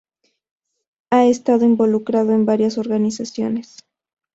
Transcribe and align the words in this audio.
Ha 1.11 1.25
estado 1.27 1.63
involucrada 1.65 2.33
en 2.33 2.47
varias 2.47 2.79
organizaciones. 2.79 3.77